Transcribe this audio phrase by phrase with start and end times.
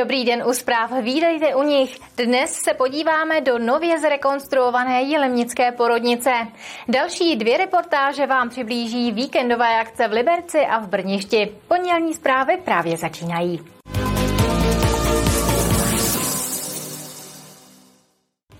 [0.00, 1.98] Dobrý den u zpráv, vídejte u nich.
[2.16, 6.30] Dnes se podíváme do nově zrekonstruované Jelemnické porodnice.
[6.88, 11.52] Další dvě reportáže vám přiblíží víkendové akce v Liberci a v Brništi.
[11.68, 13.79] Pondělní zprávy právě začínají.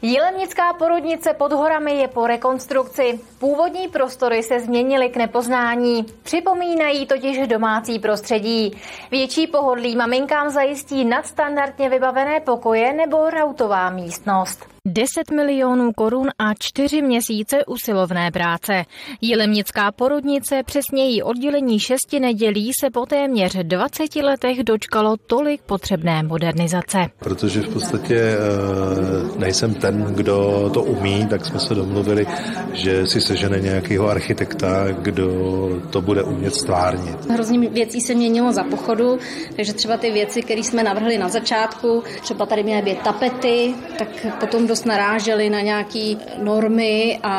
[0.02, 3.20] Jilemnická porodnice pod horami je po rekonstrukci.
[3.38, 6.06] Původní prostory se změnily k nepoznání.
[6.22, 8.80] Připomínají totiž domácí prostředí.
[9.10, 14.80] Větší pohodlí maminkám zajistí nadstandardně vybavené pokoje nebo rautová místnost.
[14.84, 18.84] 10 milionů korun a 4 měsíce usilovné práce.
[19.20, 26.98] Jilemnická porodnice, přesněji oddělení šesti nedělí, se po téměř 20 letech dočkalo tolik potřebné modernizace.
[27.19, 32.27] Protože v podstatě eh, nejsem ten, kdo to umí, tak jsme se domluvili,
[32.72, 35.31] že si sežene nějakého architekta, kdo
[35.91, 37.31] to bude umět stvárnit.
[37.31, 39.19] Hrozně věcí se měnilo za pochodu,
[39.56, 44.09] takže třeba ty věci, které jsme navrhli na začátku, třeba tady měly být tapety, tak
[44.41, 47.34] potom dost naráželi na nějaké normy a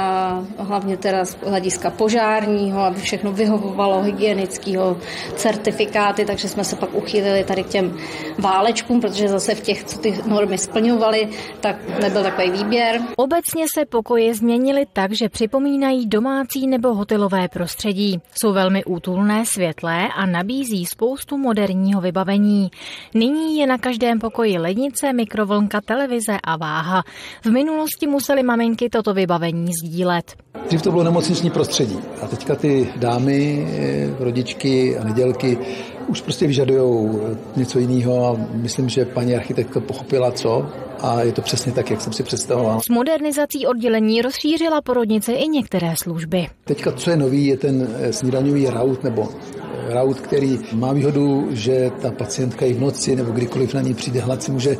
[0.57, 4.97] hlavně teda z hlediska požárního, aby všechno vyhovovalo hygienického
[5.35, 7.97] certifikáty, takže jsme se pak uchýlili tady k těm
[8.39, 13.01] válečkům, protože zase v těch, co ty normy splňovaly, tak nebyl takový výběr.
[13.15, 18.19] Obecně se pokoje změnily tak, že připomínají domácí nebo hotelové prostředí.
[18.35, 22.71] Jsou velmi útulné, světlé a nabízí spoustu moderního vybavení.
[23.13, 27.03] Nyní je na každém pokoji lednice, mikrovlnka, televize a váha.
[27.45, 30.35] V minulosti museli maminky toto vybavení sdílet.
[30.67, 35.57] Dřív to bylo nemocniční prostředí a teďka ty dámy, eh, rodičky a nedělky
[36.07, 37.19] už prostě vyžadují
[37.55, 40.65] něco jiného a myslím, že paní architektka pochopila co
[40.99, 42.81] a je to přesně tak, jak jsem si představoval.
[42.81, 46.47] S modernizací oddělení rozšířila porodnice i některé služby.
[46.63, 51.47] Teďka, co je nový, je ten eh, snídaňový raut nebo eh, raut, který má výhodu,
[51.51, 54.77] že ta pacientka i v noci nebo kdykoliv na ní přijde hlad si může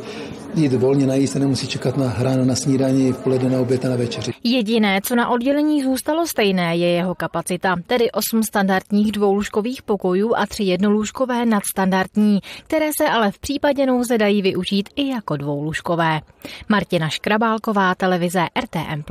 [0.54, 3.88] jít volně najíst a nemusí čekat na ráno na snídani, v poledne na oběd a
[3.88, 4.32] na večeři.
[4.44, 10.46] Jediné, co na oddělení zůstalo stejné, je jeho kapacita, tedy 8 standardních dvoulůžkových pokojů a
[10.46, 16.20] 3 jednolůžkové nadstandardní, které se ale v případě nouze dají využít i jako dvoulůžkové.
[16.68, 19.02] Martina Škrabálková, televize RTM+.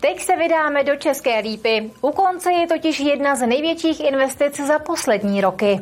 [0.00, 1.90] Teď se vydáme do České lípy.
[2.00, 5.80] U konce je totiž jedna z největších investic za poslední roky.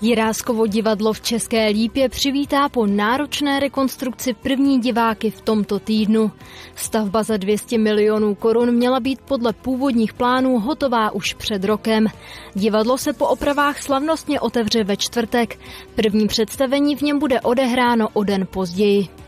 [0.00, 6.30] Jiráskovo divadlo v České Lípě přivítá po náročné rekonstrukci první diváky v tomto týdnu.
[6.76, 12.06] Stavba za 200 milionů korun měla být podle původních plánů hotová už před rokem.
[12.54, 15.58] Divadlo se po opravách slavnostně otevře ve čtvrtek.
[15.94, 19.23] První představení v něm bude odehráno o den později.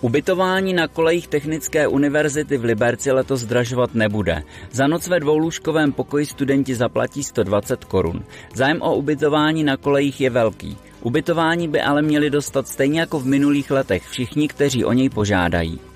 [0.00, 4.42] Ubytování na kolejích Technické univerzity v Liberci letos zdražovat nebude.
[4.72, 8.24] Za noc ve dvoulůžkovém pokoji studenti zaplatí 120 korun.
[8.54, 10.76] Zájem o ubytování na kolejích je velký.
[11.02, 15.89] Ubytování by ale měli dostat stejně jako v minulých letech všichni, kteří o něj požádají.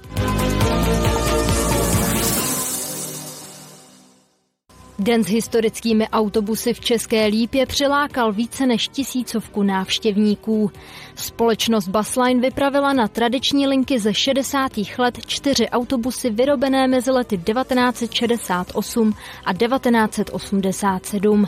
[5.05, 10.71] Den s historickými autobusy v České Lípě přilákal více než tisícovku návštěvníků.
[11.15, 14.73] Společnost Busline vypravila na tradiční linky ze 60.
[14.99, 21.47] let čtyři autobusy vyrobené mezi lety 1968 a 1987.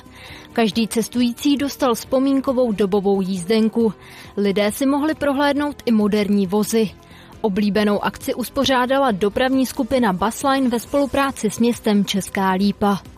[0.53, 3.93] Každý cestující dostal vzpomínkovou dobovou jízdenku.
[4.37, 6.91] Lidé si mohli prohlédnout i moderní vozy.
[7.41, 13.16] Oblíbenou akci uspořádala dopravní skupina Busline ve spolupráci s městem Česká Lípa.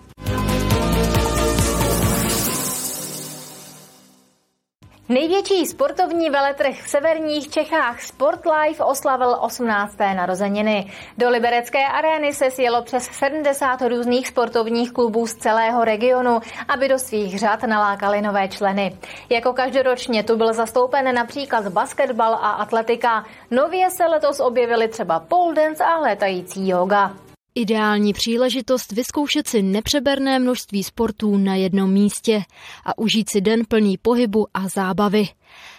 [5.11, 9.99] Největší sportovní veletrh v severních Čechách Sportlife oslavil 18.
[9.99, 10.93] narozeniny.
[11.19, 16.99] Do Liberecké arény se sjelo přes 70 různých sportovních klubů z celého regionu, aby do
[16.99, 18.99] svých řad nalákali nové členy.
[19.29, 23.25] Jako každoročně tu byl zastoupen například basketbal a atletika.
[23.51, 27.28] Nově se letos objevily třeba pole dance a létající yoga.
[27.59, 32.43] Ideální příležitost vyzkoušet si nepřeberné množství sportů na jednom místě
[32.85, 35.29] a užít si den plný pohybu a zábavy.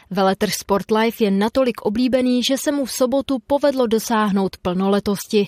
[0.10, 5.48] Veletrh Sportlife je natolik oblíbený, že se mu v sobotu povedlo dosáhnout plnoletosti.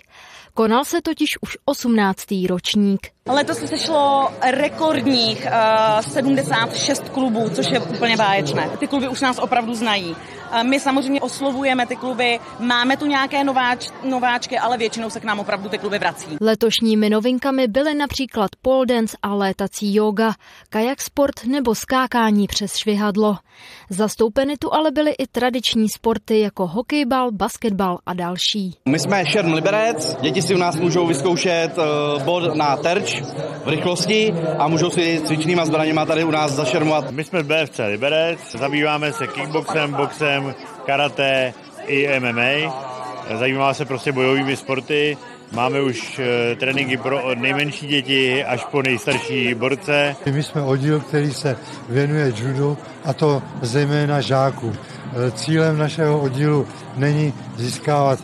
[0.54, 2.26] Konal se totiž už 18.
[2.48, 3.08] ročník.
[3.30, 5.52] Letos se sešlo rekordních uh,
[6.00, 8.70] eh, 76 klubů, což je úplně báječné.
[8.80, 10.10] Ty kluby už nás opravdu znají.
[10.10, 15.24] Uh, my samozřejmě oslovujeme ty kluby, máme tu nějaké nováč, nováčky, ale většinou se k
[15.24, 16.38] nám opravdu ty kluby vrací.
[16.42, 20.34] Letošními novinkami byly například pole dance a létací yoga,
[20.70, 23.38] kajak sport nebo skákání přes švihadlo.
[23.90, 28.76] Zastoupeny tu ale byly i tradiční sporty jako hokejbal, basketbal a další.
[28.90, 33.11] My jsme Šerm Liberec, děti si u nás můžou vyzkoušet uh, bod na terč,
[33.66, 37.12] v rychlosti a můžou si cvičnýma zbraněma tady u nás zašermovat.
[37.12, 40.56] My jsme BFC Liberec, zabýváme se kickboxem, boxem,
[40.86, 41.54] karate
[41.88, 42.92] i MMA.
[43.40, 45.18] Zajímáme se prostě bojovými sporty.
[45.52, 50.16] Máme už eh, tréninky pro od nejmenší děti až po nejstarší borce.
[50.32, 51.58] My jsme oddíl, který se
[51.90, 54.74] věnuje judu a to zejména žáků.
[54.74, 58.20] Eh, cílem našeho oddílu není získávat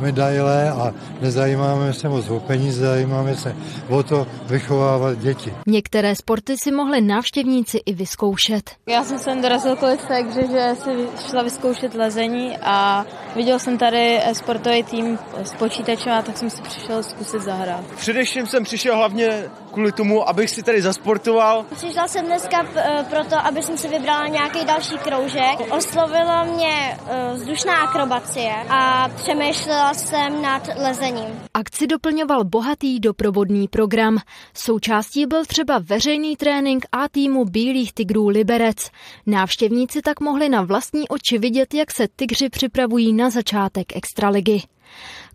[0.00, 3.56] medaile a nezajímáme se moc o peníze, zajímáme se
[3.88, 5.54] o to vychovávat děti.
[5.66, 8.70] Některé sporty si mohli návštěvníci i vyzkoušet.
[8.86, 14.20] Já jsem sem dorazil kvůli takže že si šla vyzkoušet lezení a viděl jsem tady
[14.32, 17.84] sportový tým s počítačem a tak jsem si přišel zkusit zahrát.
[17.96, 21.64] Především jsem přišel hlavně kvůli tomu, abych si tady zasportoval.
[21.76, 25.60] Přišla jsem dneska eh, proto, aby jsem si vybrala nějaký další kroužek.
[25.70, 31.40] Oslovilo mě uh, vzdušná akrobacie a přemýšlela jsem nad lezením.
[31.54, 34.18] Akci doplňoval bohatý doprovodný program.
[34.54, 38.90] Součástí byl třeba veřejný trénink A týmu Bílých tigrů Liberec.
[39.26, 44.62] Návštěvníci tak mohli na vlastní oči vidět, jak se tygři připravují na začátek extraligy.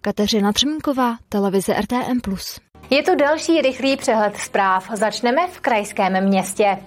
[0.01, 2.19] Kateřina Třmínková, televize RTM+.
[2.89, 4.89] Je to další rychlý přehled zpráv.
[4.93, 6.77] Začneme v krajském městě.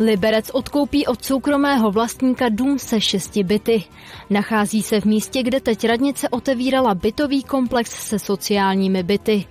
[0.00, 3.84] Liberec odkoupí od soukromého vlastníka dům se šesti byty.
[4.30, 9.46] Nachází se v místě, kde teď radnice otevírala bytový komplex se sociálními byty.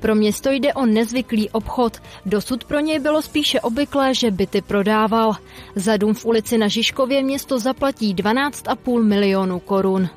[0.00, 1.96] Pro město jde o nezvyklý obchod.
[2.26, 5.34] Dosud pro něj bylo spíše obvyklé, že byty prodával.
[5.74, 10.08] Za dům v ulici na Žižkově město zaplatí 12,5 milionů korun.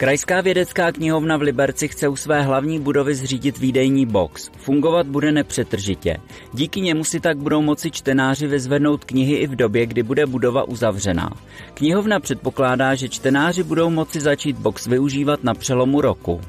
[0.00, 4.50] Krajská vědecká knihovna v Liberci chce u své hlavní budovy zřídit výdejní box.
[4.56, 6.16] Fungovat bude nepřetržitě.
[6.52, 10.68] Díky němu si tak budou moci čtenáři vyzvednout knihy i v době, kdy bude budova
[10.68, 11.30] uzavřená.
[11.74, 16.40] Knihovna předpokládá, že čtenáři budou moci začít box využívat na přelomu roku.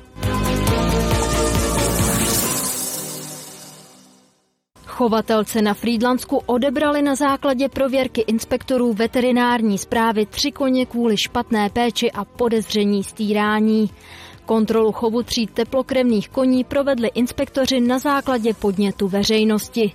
[5.02, 12.12] Chovatelce na Frýdlansku odebrali na základě prověrky inspektorů veterinární zprávy tři koně kvůli špatné péči
[12.12, 13.90] a podezření stírání.
[14.46, 19.92] Kontrolu chovu tří teplokrevných koní provedli inspektoři na základě podnětu veřejnosti.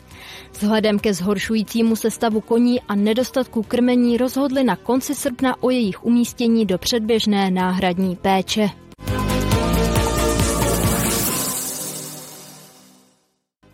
[0.53, 6.05] Vzhledem ke zhoršujícímu se stavu koní a nedostatku krmení rozhodli na konci srpna o jejich
[6.05, 8.86] umístění do předběžné náhradní péče.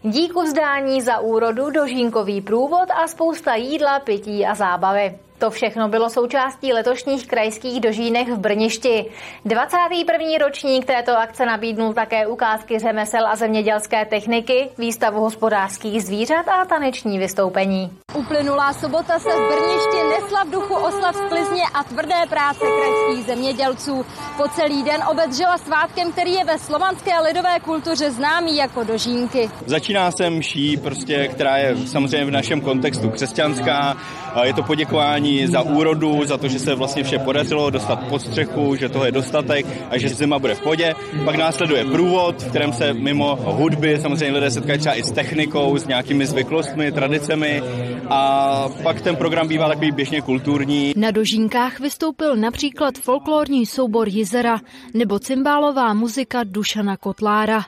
[0.05, 5.19] Díku vzdání za úrodu, dožínkový průvod a spousta jídla, pití a zábavy.
[5.43, 9.05] To všechno bylo součástí letošních krajských dožínek v Brništi.
[9.45, 10.39] 21.
[10.47, 17.19] ročník této akce nabídnul také ukázky řemesel a zemědělské techniky, výstavu hospodářských zvířat a taneční
[17.19, 17.91] vystoupení.
[18.15, 24.07] Uplynulá sobota se v Brništi nesla v duchu oslav sklizně a tvrdé práce krajských zemědělců.
[24.37, 29.51] Po celý den obec žila svátkem, který je ve slovanské lidové kultuře známý jako dožínky.
[29.67, 33.97] Začíná se mší, prostě, která je samozřejmě v našem kontextu křesťanská.
[34.43, 38.77] Je to poděkování za úrodu, za to, že se vlastně vše podařilo dostat pod střechu,
[38.77, 40.95] že toho je dostatek a že zima bude v podě.
[41.25, 45.79] Pak následuje průvod, v kterém se mimo hudby samozřejmě lidé setkají třeba i s technikou,
[45.79, 47.63] s nějakými zvyklostmi, tradicemi
[48.09, 50.93] a pak ten program bývá takový běžně kulturní.
[50.97, 54.61] Na dožínkách vystoupil například folklorní soubor Jizera
[54.95, 57.65] nebo cymbálová muzika Dušana Kotlára.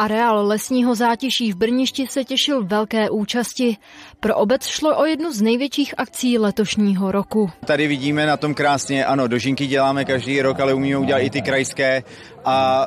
[0.00, 3.76] Areál lesního zátěží v Brništi se těšil velké účasti.
[4.20, 7.50] Pro obec šlo o jednu z největších akcí letošního roku.
[7.64, 11.42] Tady vidíme na tom krásně, ano, dožinky děláme každý rok, ale umíme udělat i ty
[11.42, 12.02] krajské
[12.44, 12.86] a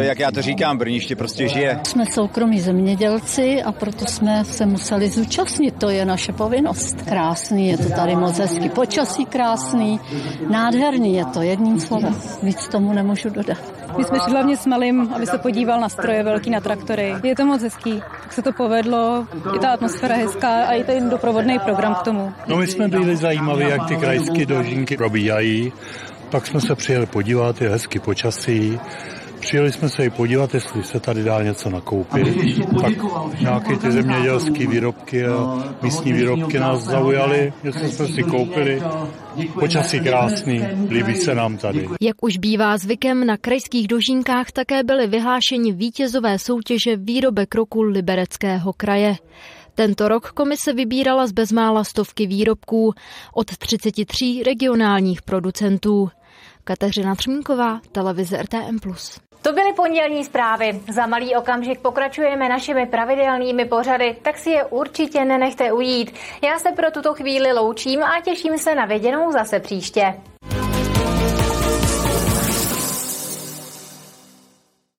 [0.00, 1.80] e, jak já to říkám, Brniště prostě žije.
[1.86, 7.02] Jsme soukromí zemědělci a proto jsme se museli zúčastnit, to je naše povinnost.
[7.08, 10.00] Krásný, je to tady moc hezky, počasí krásný,
[10.50, 13.77] nádherný je to, jedním slovem, víc tomu nemůžu dodat.
[13.96, 17.14] My jsme šli hlavně s malým, aby se podíval na stroje velký, na traktory.
[17.22, 21.10] Je to moc hezký, tak se to povedlo, je ta atmosféra hezká a i ten
[21.10, 22.32] doprovodný program k tomu.
[22.46, 25.72] No my jsme byli zajímaví, jak ty krajské dožínky probíhají.
[26.30, 28.80] Pak jsme se přijeli podívat, je hezky počasí,
[29.40, 32.26] Přijeli jsme se i podívat, jestli se tady dá něco nakoupit.
[32.80, 32.92] Tak
[33.40, 38.82] nějaké ty zemědělské výrobky a místní výrobky nás zaujaly, něco jsme si koupili.
[39.60, 41.88] Počasí krásný, líbí se nám tady.
[42.00, 48.72] Jak už bývá zvykem, na krajských dožínkách také byly vyhlášeni vítězové soutěže výrobek roku Libereckého
[48.72, 49.16] kraje.
[49.74, 52.94] Tento rok komise vybírala z bezmála stovky výrobků
[53.34, 56.10] od 33 regionálních producentů.
[56.64, 58.78] Kateřina Třmínková, televize RTM+.
[59.42, 60.80] To byly pondělní zprávy.
[60.94, 66.14] Za malý okamžik pokračujeme našimi pravidelnými pořady, tak si je určitě nenechte ujít.
[66.42, 70.14] Já se pro tuto chvíli loučím a těším se na viděnou zase příště.